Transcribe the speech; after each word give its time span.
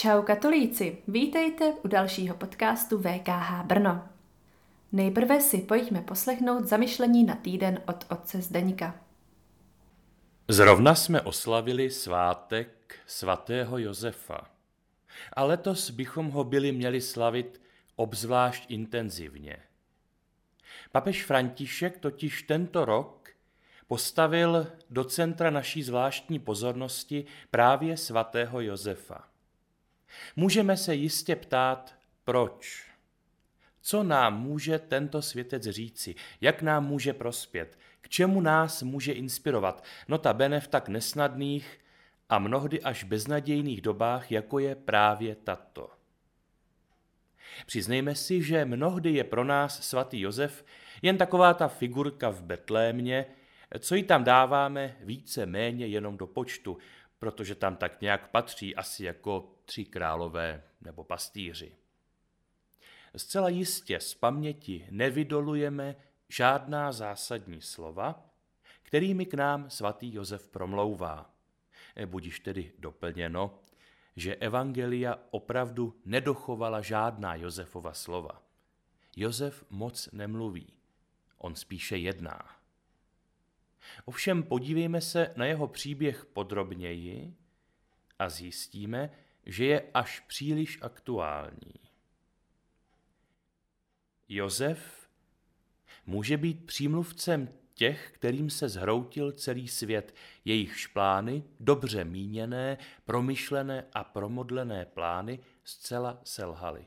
Čau 0.00 0.22
katolíci, 0.22 0.98
vítejte 1.08 1.72
u 1.84 1.88
dalšího 1.88 2.36
podcastu 2.36 2.98
VKH 2.98 3.64
Brno. 3.64 4.08
Nejprve 4.92 5.40
si 5.40 5.58
pojďme 5.58 6.00
poslechnout 6.02 6.64
zamyšlení 6.64 7.24
na 7.24 7.34
týden 7.34 7.82
od 7.86 8.06
otce 8.08 8.42
Zdeňka. 8.42 8.94
Zrovna 10.48 10.94
jsme 10.94 11.20
oslavili 11.20 11.90
svátek 11.90 12.94
svatého 13.06 13.78
Josefa. 13.78 14.50
A 15.32 15.44
letos 15.44 15.90
bychom 15.90 16.30
ho 16.30 16.44
byli 16.44 16.72
měli 16.72 17.00
slavit 17.00 17.60
obzvlášť 17.96 18.70
intenzivně. 18.70 19.56
Papež 20.92 21.24
František 21.24 21.98
totiž 21.98 22.42
tento 22.42 22.84
rok 22.84 23.30
postavil 23.88 24.66
do 24.90 25.04
centra 25.04 25.50
naší 25.50 25.82
zvláštní 25.82 26.38
pozornosti 26.38 27.24
právě 27.50 27.96
svatého 27.96 28.60
Josefa. 28.60 29.29
Můžeme 30.36 30.76
se 30.76 30.94
jistě 30.94 31.36
ptát, 31.36 31.94
proč. 32.24 32.90
Co 33.82 34.02
nám 34.02 34.42
může 34.42 34.78
tento 34.78 35.22
světec 35.22 35.62
říci? 35.62 36.14
Jak 36.40 36.62
nám 36.62 36.86
může 36.86 37.12
prospět? 37.12 37.78
K 38.00 38.08
čemu 38.08 38.40
nás 38.40 38.82
může 38.82 39.12
inspirovat? 39.12 39.84
Notabene 40.08 40.60
v 40.60 40.68
tak 40.68 40.88
nesnadných 40.88 41.80
a 42.28 42.38
mnohdy 42.38 42.82
až 42.82 43.04
beznadějných 43.04 43.80
dobách, 43.80 44.32
jako 44.32 44.58
je 44.58 44.74
právě 44.74 45.34
tato. 45.34 45.90
Přiznejme 47.66 48.14
si, 48.14 48.42
že 48.42 48.64
mnohdy 48.64 49.10
je 49.10 49.24
pro 49.24 49.44
nás 49.44 49.88
svatý 49.88 50.20
Josef 50.20 50.64
jen 51.02 51.18
taková 51.18 51.54
ta 51.54 51.68
figurka 51.68 52.30
v 52.30 52.42
Betlémě, 52.42 53.26
co 53.78 53.94
ji 53.94 54.02
tam 54.02 54.24
dáváme 54.24 54.96
více 55.00 55.46
méně 55.46 55.86
jenom 55.86 56.18
do 56.18 56.26
počtu, 56.26 56.78
protože 57.20 57.54
tam 57.54 57.76
tak 57.76 58.00
nějak 58.00 58.30
patří 58.30 58.76
asi 58.76 59.04
jako 59.04 59.54
tři 59.64 59.84
králové 59.84 60.62
nebo 60.80 61.04
pastýři. 61.04 61.76
Zcela 63.16 63.48
jistě 63.48 64.00
z 64.00 64.14
paměti 64.14 64.86
nevydolujeme 64.90 65.96
žádná 66.28 66.92
zásadní 66.92 67.60
slova, 67.60 68.30
kterými 68.82 69.26
k 69.26 69.34
nám 69.34 69.70
svatý 69.70 70.14
Josef 70.14 70.48
promlouvá. 70.48 71.34
Budiš 72.06 72.40
tedy 72.40 72.72
doplněno, 72.78 73.58
že 74.16 74.36
Evangelia 74.36 75.18
opravdu 75.30 76.00
nedochovala 76.04 76.80
žádná 76.80 77.34
Josefova 77.34 77.92
slova. 77.92 78.42
Josef 79.16 79.64
moc 79.70 80.08
nemluví, 80.12 80.72
on 81.38 81.54
spíše 81.54 81.96
jedná. 81.96 82.59
Ovšem 84.04 84.42
podívejme 84.42 85.00
se 85.00 85.32
na 85.36 85.46
jeho 85.46 85.68
příběh 85.68 86.26
podrobněji 86.26 87.34
a 88.18 88.28
zjistíme, 88.28 89.10
že 89.46 89.64
je 89.64 89.90
až 89.94 90.20
příliš 90.20 90.78
aktuální. 90.82 91.74
Josef 94.28 95.08
může 96.06 96.36
být 96.36 96.66
přímluvcem 96.66 97.48
těch, 97.74 98.10
kterým 98.12 98.50
se 98.50 98.68
zhroutil 98.68 99.32
celý 99.32 99.68
svět, 99.68 100.14
jejich 100.44 100.88
plány, 100.88 101.42
dobře 101.60 102.04
míněné, 102.04 102.78
promyšlené 103.04 103.86
a 103.92 104.04
promodlené 104.04 104.86
plány 104.86 105.38
zcela 105.64 106.20
selhaly. 106.24 106.86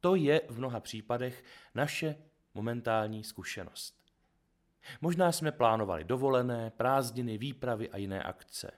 To 0.00 0.14
je 0.14 0.40
v 0.48 0.58
mnoha 0.58 0.80
případech 0.80 1.44
naše 1.74 2.16
momentální 2.54 3.24
zkušenost. 3.24 4.01
Možná 5.00 5.32
jsme 5.32 5.52
plánovali 5.52 6.04
dovolené, 6.04 6.70
prázdniny, 6.70 7.38
výpravy 7.38 7.90
a 7.90 7.96
jiné 7.96 8.22
akce. 8.22 8.70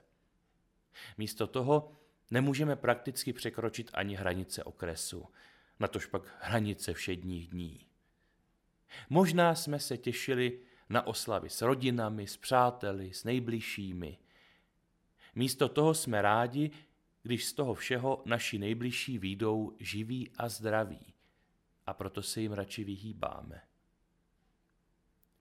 Místo 1.17 1.47
toho 1.47 1.91
nemůžeme 2.31 2.75
prakticky 2.75 3.33
překročit 3.33 3.91
ani 3.93 4.15
hranice 4.15 4.63
okresu, 4.63 5.25
natož 5.79 6.05
pak 6.05 6.37
hranice 6.39 6.93
všedních 6.93 7.47
dní. 7.47 7.87
Možná 9.09 9.55
jsme 9.55 9.79
se 9.79 9.97
těšili 9.97 10.59
na 10.89 11.07
oslavy 11.07 11.49
s 11.49 11.61
rodinami, 11.61 12.27
s 12.27 12.37
přáteli, 12.37 13.13
s 13.13 13.23
nejbližšími. 13.23 14.17
Místo 15.35 15.69
toho 15.69 15.93
jsme 15.93 16.21
rádi, 16.21 16.71
když 17.23 17.45
z 17.45 17.53
toho 17.53 17.73
všeho 17.73 18.21
naši 18.25 18.59
nejbližší 18.59 19.17
výjdou 19.17 19.75
živí 19.79 20.31
a 20.37 20.49
zdraví 20.49 21.13
a 21.85 21.93
proto 21.93 22.21
se 22.21 22.41
jim 22.41 22.51
radši 22.51 22.83
vyhýbáme. 22.83 23.61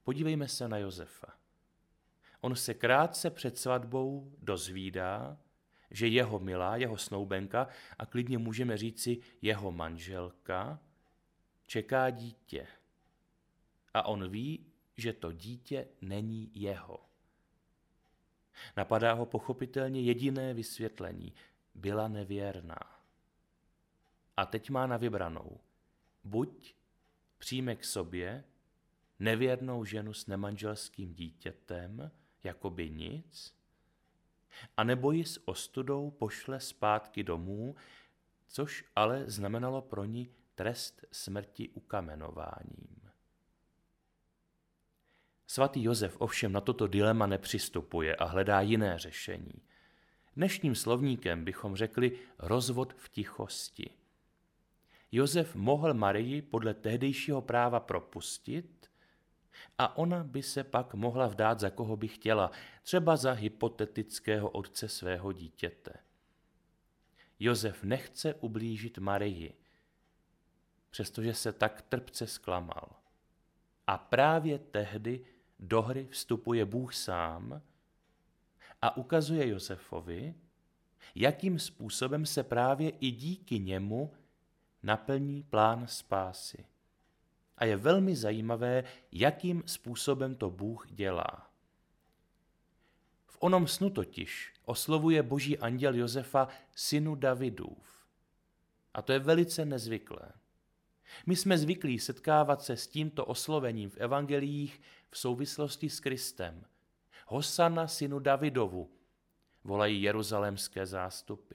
Podívejme 0.04 0.48
se 0.48 0.68
na 0.68 0.78
Josefa. 0.78 1.26
On 2.40 2.56
se 2.56 2.74
krátce 2.74 3.30
před 3.30 3.58
svatbou 3.58 4.32
dozvídá, 4.42 5.38
že 5.90 6.06
jeho 6.06 6.38
milá, 6.38 6.76
jeho 6.76 6.96
snoubenka 6.96 7.68
a 7.98 8.06
klidně 8.06 8.38
můžeme 8.38 8.76
říci 8.76 9.18
jeho 9.42 9.72
manželka 9.72 10.80
čeká 11.66 12.10
dítě. 12.10 12.66
A 13.94 14.02
on 14.02 14.30
ví, 14.30 14.66
že 14.96 15.12
to 15.12 15.32
dítě 15.32 15.88
není 16.00 16.50
jeho. 16.54 17.00
Napadá 18.76 19.12
ho 19.12 19.26
pochopitelně 19.26 20.00
jediné 20.00 20.54
vysvětlení. 20.54 21.34
Byla 21.74 22.08
nevěrná. 22.08 23.00
A 24.36 24.46
teď 24.46 24.70
má 24.70 24.86
na 24.86 24.96
vybranou. 24.96 25.60
Buď 26.24 26.74
přijme 27.38 27.76
k 27.76 27.84
sobě 27.84 28.44
nevěrnou 29.18 29.84
ženu 29.84 30.12
s 30.12 30.26
nemanželským 30.26 31.14
dítětem, 31.14 32.10
jako 32.44 32.70
by 32.70 32.90
nic, 32.90 33.54
a 34.76 34.84
nebo 34.84 35.12
ji 35.12 35.24
s 35.24 35.48
ostudou 35.48 36.10
pošle 36.10 36.60
zpátky 36.60 37.22
domů, 37.22 37.76
což 38.46 38.84
ale 38.96 39.24
znamenalo 39.30 39.82
pro 39.82 40.04
ní 40.04 40.30
trest 40.54 41.04
smrti 41.12 41.68
ukamenováním. 41.68 43.10
Svatý 45.46 45.82
Josef 45.82 46.16
ovšem 46.18 46.52
na 46.52 46.60
toto 46.60 46.86
dilema 46.86 47.26
nepřistupuje 47.26 48.16
a 48.16 48.24
hledá 48.24 48.60
jiné 48.60 48.98
řešení. 48.98 49.62
Dnešním 50.36 50.74
slovníkem 50.74 51.44
bychom 51.44 51.76
řekli 51.76 52.18
rozvod 52.38 52.94
v 52.96 53.08
tichosti. 53.08 53.90
Josef 55.12 55.54
mohl 55.54 55.94
Marii 55.94 56.42
podle 56.42 56.74
tehdejšího 56.74 57.42
práva 57.42 57.80
propustit 57.80 58.90
a 59.78 59.96
ona 59.96 60.24
by 60.24 60.42
se 60.42 60.64
pak 60.64 60.94
mohla 60.94 61.26
vdát 61.26 61.60
za 61.60 61.70
koho 61.70 61.96
by 61.96 62.08
chtěla, 62.08 62.50
třeba 62.82 63.16
za 63.16 63.32
hypotetického 63.32 64.50
otce 64.50 64.88
svého 64.88 65.32
dítěte. 65.32 65.92
Josef 67.38 67.84
nechce 67.84 68.34
ublížit 68.34 68.98
Marii, 68.98 69.54
přestože 70.90 71.34
se 71.34 71.52
tak 71.52 71.82
trpce 71.82 72.26
zklamal. 72.26 72.88
A 73.86 73.98
právě 73.98 74.58
tehdy 74.58 75.24
do 75.58 75.82
hry 75.82 76.06
vstupuje 76.10 76.64
Bůh 76.64 76.94
sám 76.94 77.62
a 78.82 78.96
ukazuje 78.96 79.48
Josefovi, 79.48 80.34
jakým 81.14 81.58
způsobem 81.58 82.26
se 82.26 82.42
právě 82.42 82.90
i 82.90 83.10
díky 83.10 83.58
němu 83.58 84.14
naplní 84.82 85.42
plán 85.42 85.86
spásy. 85.86 86.66
A 87.58 87.64
je 87.64 87.76
velmi 87.76 88.16
zajímavé, 88.16 88.84
jakým 89.12 89.62
způsobem 89.66 90.34
to 90.34 90.50
Bůh 90.50 90.86
dělá. 90.90 91.50
V 93.26 93.36
onom 93.40 93.66
snu 93.66 93.90
totiž 93.90 94.52
oslovuje 94.64 95.22
boží 95.22 95.58
anděl 95.58 95.94
Josefa 95.94 96.48
synu 96.74 97.14
Davidův. 97.14 98.06
A 98.94 99.02
to 99.02 99.12
je 99.12 99.18
velice 99.18 99.64
nezvyklé. 99.64 100.32
My 101.26 101.36
jsme 101.36 101.58
zvyklí 101.58 101.98
setkávat 101.98 102.62
se 102.62 102.76
s 102.76 102.86
tímto 102.86 103.24
oslovením 103.24 103.90
v 103.90 103.96
evangeliích 103.96 104.80
v 105.10 105.18
souvislosti 105.18 105.90
s 105.90 106.00
Kristem. 106.00 106.64
Hosana 107.26 107.88
synu 107.88 108.18
Davidovu, 108.18 108.90
volají 109.64 110.02
jeruzalémské 110.02 110.86
zástupy. 110.86 111.54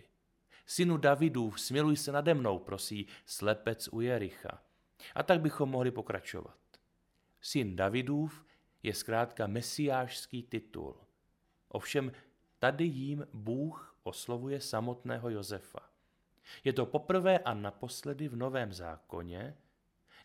Synu 0.65 0.97
Davidův, 0.97 1.61
smiluj 1.61 1.97
se 1.97 2.11
nade 2.11 2.33
mnou, 2.33 2.59
prosí 2.59 3.07
slepec 3.25 3.89
u 3.91 4.01
Jericha. 4.01 4.61
A 5.15 5.23
tak 5.23 5.41
bychom 5.41 5.69
mohli 5.69 5.91
pokračovat. 5.91 6.57
Syn 7.41 7.75
Davidův 7.75 8.45
je 8.83 8.93
zkrátka 8.93 9.47
mesiášský 9.47 10.43
titul. 10.43 10.95
Ovšem 11.67 12.11
tady 12.59 12.83
jím 12.85 13.27
Bůh 13.33 13.95
oslovuje 14.03 14.61
samotného 14.61 15.29
Josefa. 15.29 15.89
Je 16.63 16.73
to 16.73 16.85
poprvé 16.85 17.39
a 17.39 17.53
naposledy 17.53 18.27
v 18.27 18.35
Novém 18.35 18.73
zákoně, 18.73 19.57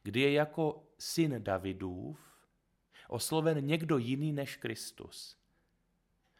kdy 0.03 0.21
je 0.21 0.33
jako 0.33 0.87
syn 0.99 1.35
Davidův 1.39 2.35
osloven 3.09 3.67
někdo 3.67 3.99
jiný 3.99 4.33
než 4.33 4.57
Kristus. 4.57 5.37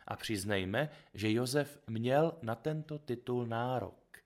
A 0.07 0.17
přiznejme, 0.17 0.91
že 1.15 1.33
Josef 1.33 1.79
měl 1.87 2.39
na 2.43 2.55
tento 2.55 2.99
titul 2.99 3.47
nárok. 3.47 4.19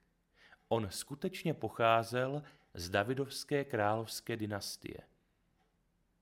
On 0.67 0.87
skutečně 0.89 1.53
pocházel 1.53 2.43
z 2.73 2.89
Davidovské 2.89 3.63
královské 3.63 4.37
dynastie. 4.37 4.99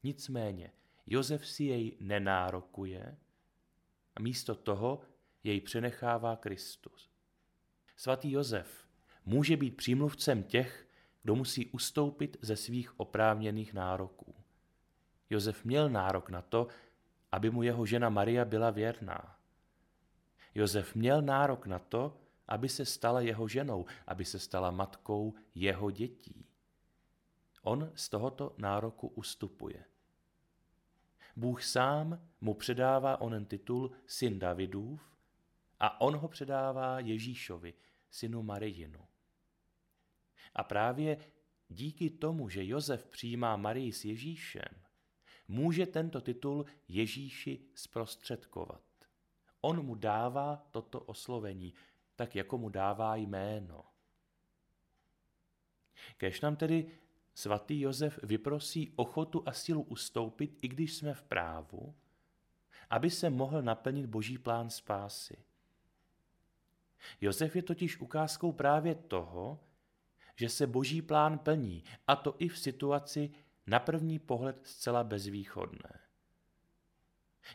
Nicméně 0.03 0.71
Josef 1.07 1.47
si 1.47 1.63
jej 1.63 1.97
nenárokuje 1.99 3.17
a 4.15 4.21
místo 4.21 4.55
toho 4.55 5.01
jej 5.43 5.61
přenechává 5.61 6.35
Kristus. 6.35 7.09
Svatý 7.95 8.31
Josef 8.31 8.87
může 9.25 9.57
být 9.57 9.77
přímluvcem 9.77 10.43
těch, 10.43 10.87
kdo 11.23 11.35
musí 11.35 11.65
ustoupit 11.65 12.37
ze 12.41 12.55
svých 12.55 12.99
oprávněných 12.99 13.73
nároků. 13.73 14.35
Josef 15.29 15.65
měl 15.65 15.89
nárok 15.89 16.29
na 16.29 16.41
to, 16.41 16.67
aby 17.31 17.49
mu 17.49 17.63
jeho 17.63 17.85
žena 17.85 18.09
Maria 18.09 18.45
byla 18.45 18.69
věrná. 18.69 19.39
Josef 20.55 20.95
měl 20.95 21.21
nárok 21.21 21.67
na 21.67 21.79
to, 21.79 22.17
aby 22.47 22.69
se 22.69 22.85
stala 22.85 23.21
jeho 23.21 23.47
ženou, 23.47 23.85
aby 24.07 24.25
se 24.25 24.39
stala 24.39 24.71
matkou 24.71 25.33
jeho 25.55 25.91
dětí. 25.91 26.45
On 27.61 27.91
z 27.95 28.09
tohoto 28.09 28.55
nároku 28.57 29.07
ustupuje. 29.07 29.85
Bůh 31.35 31.63
sám 31.63 32.27
mu 32.41 32.53
předává 32.53 33.21
onen 33.21 33.45
titul 33.45 33.91
syn 34.05 34.39
Davidův 34.39 35.01
a 35.79 36.01
on 36.01 36.15
ho 36.15 36.27
předává 36.27 36.99
Ježíšovi, 36.99 37.73
synu 38.11 38.43
Marijinu. 38.43 39.07
A 40.55 40.63
právě 40.63 41.17
díky 41.69 42.09
tomu, 42.09 42.49
že 42.49 42.65
Josef 42.65 43.05
přijímá 43.05 43.55
Marii 43.55 43.93
s 43.93 44.05
Ježíšem, 44.05 44.83
může 45.47 45.85
tento 45.85 46.21
titul 46.21 46.65
Ježíši 46.87 47.59
zprostředkovat. 47.75 48.81
On 49.61 49.85
mu 49.85 49.95
dává 49.95 50.67
toto 50.71 50.99
oslovení, 50.99 51.73
tak 52.17 52.35
jako 52.35 52.57
mu 52.57 52.69
dává 52.69 53.15
jméno. 53.15 53.83
Kež 56.17 56.41
nám 56.41 56.55
tedy 56.55 56.91
svatý 57.33 57.81
Josef 57.81 58.19
vyprosí 58.23 58.93
ochotu 58.95 59.43
a 59.45 59.51
sílu 59.51 59.81
ustoupit, 59.81 60.57
i 60.61 60.67
když 60.67 60.95
jsme 60.95 61.13
v 61.13 61.23
právu, 61.23 61.95
aby 62.89 63.09
se 63.09 63.29
mohl 63.29 63.61
naplnit 63.61 64.05
boží 64.05 64.37
plán 64.37 64.69
spásy. 64.69 65.37
Josef 67.21 67.55
je 67.55 67.61
totiž 67.61 67.99
ukázkou 67.99 68.51
právě 68.51 68.95
toho, 68.95 69.59
že 70.35 70.49
se 70.49 70.67
boží 70.67 71.01
plán 71.01 71.39
plní, 71.39 71.83
a 72.07 72.15
to 72.15 72.35
i 72.39 72.47
v 72.47 72.59
situaci 72.59 73.31
na 73.67 73.79
první 73.79 74.19
pohled 74.19 74.67
zcela 74.67 75.03
bezvýchodné. 75.03 75.99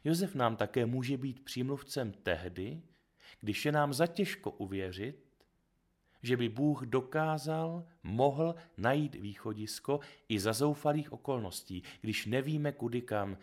Josef 0.05 0.35
nám 0.35 0.56
také 0.56 0.87
může 0.87 1.17
být 1.17 1.44
přímluvcem 1.44 2.12
tehdy, 2.12 2.82
když 3.41 3.65
je 3.65 3.73
nám 3.73 3.93
zatěžko 3.93 4.51
uvěřit, 4.51 5.33
že 6.23 6.37
by 6.37 6.49
Bůh 6.49 6.83
dokázal, 6.83 7.87
mohl 8.03 8.55
najít 8.77 9.15
východisko 9.15 10.01
i 10.29 10.41
za 10.41 10.53
zoufalých 10.53 11.13
okolností, 11.13 11.83
když 12.01 12.27
nevíme 12.27 12.73
kudy 12.73 13.03
kam, 13.03 13.39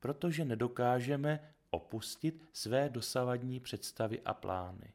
protože 0.00 0.44
nedokážeme 0.44 1.54
opustit 1.70 2.48
své 2.52 2.88
dosavadní 2.88 3.60
představy 3.60 4.20
a 4.24 4.34
plány. 4.34 4.92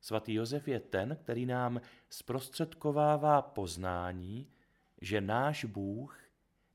Svatý 0.00 0.34
Josef 0.34 0.68
je 0.68 0.80
ten, 0.80 1.16
který 1.22 1.46
nám 1.46 1.80
zprostředkovává 2.10 3.42
poznání, 3.42 4.48
že 5.00 5.20
náš 5.20 5.64
Bůh 5.64 6.18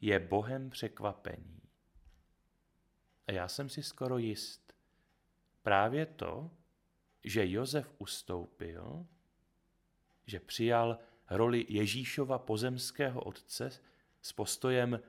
je 0.01 0.19
Bohem 0.19 0.69
překvapení. 0.69 1.61
A 3.27 3.31
já 3.31 3.47
jsem 3.47 3.69
si 3.69 3.83
skoro 3.83 4.17
jist, 4.17 4.68
právě 5.61 6.05
to, 6.05 6.51
že 7.23 7.51
Josef 7.51 7.93
ustoupil, 7.97 9.05
že 10.25 10.39
přijal 10.39 10.99
roli 11.29 11.65
Ježíšova 11.69 12.39
pozemského 12.39 13.21
otce 13.21 13.71
s 14.21 14.33
postojem 14.33 14.99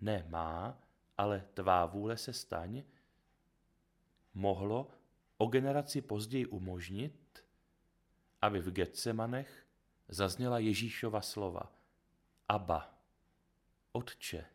ne 0.00 0.26
má, 0.28 0.82
ale 1.18 1.48
tvá 1.54 1.86
vůle 1.86 2.16
se 2.16 2.32
staň, 2.32 2.82
mohlo 4.34 4.90
o 5.36 5.46
generaci 5.46 6.02
později 6.02 6.46
umožnit, 6.46 7.44
aby 8.42 8.60
v 8.60 8.70
Getsemanech 8.70 9.66
zazněla 10.08 10.58
Ježíšova 10.58 11.20
slova. 11.20 11.72
Aba, 12.48 12.94
Otče, 13.92 14.46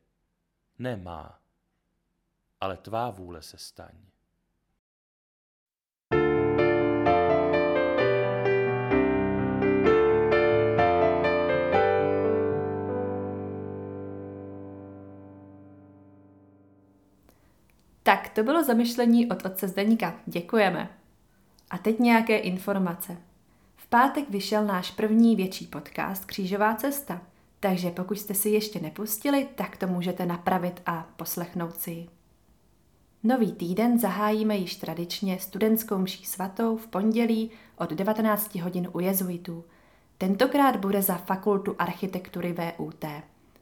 nemá, 0.80 1.42
ale 2.60 2.78
tvá 2.78 3.10
vůle 3.10 3.42
se 3.42 3.58
staň. 3.58 3.96
Tak 18.04 18.30
to 18.30 18.44
bylo 18.44 18.64
zamyšlení 18.64 19.32
od 19.32 19.46
otce 19.46 19.68
Zdeníka. 19.68 20.16
Děkujeme. 20.26 20.90
A 21.70 21.78
teď 21.78 22.00
nějaké 22.00 22.38
informace. 22.38 23.18
V 23.76 23.88
pátek 23.88 24.30
vyšel 24.30 24.66
náš 24.66 24.92
první 24.92 25.36
větší 25.36 25.68
podcast 25.68 26.26
Křížová 26.26 26.76
cesta, 26.76 27.22
takže 27.60 27.92
pokud 27.92 28.20
jste 28.20 28.34
si 28.34 28.50
ještě 28.50 28.80
nepustili, 28.80 29.48
tak 29.56 29.78
to 29.78 29.88
můžete 29.88 30.26
napravit 30.26 30.82
a 30.86 31.08
poslechnout 31.16 31.78
si 31.78 31.92
ji. 31.92 32.10
Nový 33.24 33.52
týden 33.52 34.00
zahájíme 34.00 34.58
již 34.58 34.76
tradičně 34.76 35.40
studentskou 35.40 35.98
mší 35.98 36.26
svatou 36.26 36.78
v 36.78 36.88
pondělí 36.88 37.52
od 37.78 37.90
19 37.90 38.56
hodin 38.56 38.90
u 38.94 39.00
jezuitů. 39.00 39.64
Tentokrát 40.18 40.76
bude 40.76 41.02
za 41.02 41.16
fakultu 41.16 41.76
architektury 41.80 42.54
VUT. 42.54 43.06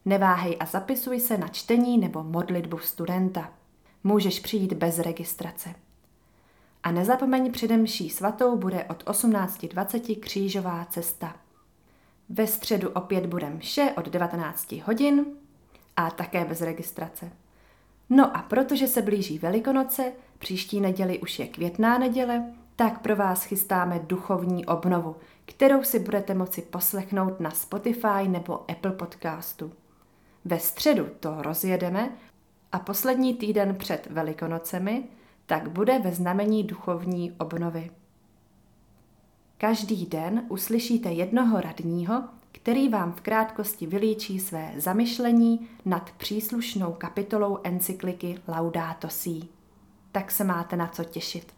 Neváhej 0.05 0.57
a 0.59 0.65
zapisuj 0.65 1.19
se 1.19 1.37
na 1.37 1.47
čtení 1.47 1.97
nebo 1.97 2.23
modlitbu 2.23 2.77
studenta. 2.77 3.58
Můžeš 4.03 4.39
přijít 4.39 4.73
bez 4.73 4.99
registrace. 4.99 5.75
A 6.83 6.91
nezapomeň 6.91 7.51
předem 7.51 7.81
mší 7.81 8.09
svatou 8.09 8.57
bude 8.57 8.83
od 8.83 9.03
18.20 9.03 10.19
křížová 10.19 10.85
cesta. 10.85 11.35
Ve 12.29 12.47
středu 12.47 12.89
opět 12.89 13.25
bude 13.25 13.49
mše 13.49 13.93
od 13.97 14.09
19 14.09 14.71
hodin 14.71 15.25
a 15.95 16.11
také 16.11 16.45
bez 16.45 16.61
registrace. 16.61 17.31
No 18.09 18.37
a 18.37 18.41
protože 18.41 18.87
se 18.87 19.01
blíží 19.01 19.39
Velikonoce, 19.39 20.11
příští 20.39 20.81
neděli 20.81 21.19
už 21.19 21.39
je 21.39 21.47
květná 21.47 21.97
neděle, 21.97 22.53
tak 22.75 23.01
pro 23.01 23.15
vás 23.15 23.43
chystáme 23.43 23.99
duchovní 24.03 24.65
obnovu, 24.65 25.15
kterou 25.45 25.83
si 25.83 25.99
budete 25.99 26.33
moci 26.33 26.61
poslechnout 26.61 27.39
na 27.39 27.51
Spotify 27.51 28.27
nebo 28.27 28.71
Apple 28.71 28.91
podcastu. 28.91 29.73
Ve 30.45 30.59
středu 30.59 31.07
to 31.19 31.41
rozjedeme 31.41 32.09
a 32.71 32.79
poslední 32.79 33.33
týden 33.33 33.75
před 33.75 34.07
Velikonocemi 34.09 35.03
tak 35.45 35.69
bude 35.69 35.99
ve 35.99 36.11
znamení 36.11 36.63
duchovní 36.63 37.31
obnovy. 37.31 37.91
Každý 39.57 40.05
den 40.05 40.45
uslyšíte 40.49 41.11
jednoho 41.11 41.61
radního, 41.61 42.23
který 42.51 42.89
vám 42.89 43.11
v 43.11 43.21
krátkosti 43.21 43.87
vylíčí 43.87 44.39
své 44.39 44.73
zamyšlení 44.77 45.67
nad 45.85 46.11
příslušnou 46.17 46.93
kapitolou 46.93 47.59
encykliky 47.63 48.39
Laudato 48.47 49.09
Si. 49.09 49.39
Tak 50.11 50.31
se 50.31 50.43
máte 50.43 50.75
na 50.75 50.87
co 50.87 51.03
těšit. 51.03 51.53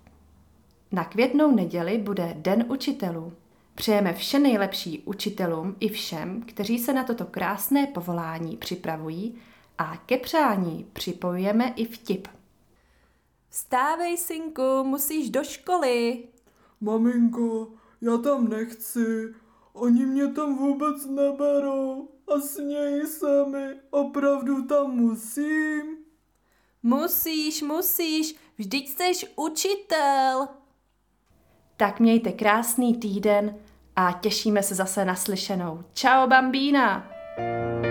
Na 0.92 1.04
květnou 1.04 1.56
neděli 1.56 1.98
bude 1.98 2.36
Den 2.38 2.66
učitelů. 2.70 3.34
Přejeme 3.76 4.14
vše 4.14 4.40
nejlepší 4.40 5.00
učitelům 5.00 5.76
i 5.80 5.90
všem, 5.90 6.42
kteří 6.42 6.80
se 6.80 6.94
na 6.94 7.04
toto 7.04 7.26
krásné 7.26 7.88
povolání 7.88 8.58
připravují 8.58 9.36
a 9.82 9.98
ke 9.98 10.18
přání 10.18 10.90
připojujeme 10.94 11.74
i 11.76 11.86
vtip. 11.86 12.28
Vstávej, 13.50 14.18
synku, 14.18 14.84
musíš 14.84 15.30
do 15.30 15.44
školy. 15.44 16.24
Maminko, 16.82 17.68
já 18.02 18.18
tam 18.18 18.48
nechci, 18.48 19.34
oni 19.74 20.06
mě 20.06 20.28
tam 20.28 20.58
vůbec 20.58 21.06
neberou 21.06 22.10
a 22.28 22.40
smějí 22.40 23.08
se 23.08 23.46
mi, 23.46 23.80
opravdu 23.90 24.66
tam 24.66 24.92
musím. 24.92 25.98
Musíš, 26.84 27.62
musíš, 27.62 28.36
vždyť 28.58 28.90
jsi 28.90 29.28
učitel. 29.36 30.48
Tak 31.78 32.00
mějte 32.00 32.32
krásný 32.32 32.98
týden 32.98 33.56
a 33.96 34.20
těšíme 34.22 34.64
se 34.64 34.76
zase 34.76 35.06
na 35.06 35.16
slyšenou. 35.16 35.84
Čau, 35.94 36.28
bambína! 36.28 37.08
thank 37.38 37.86
you 37.86 37.91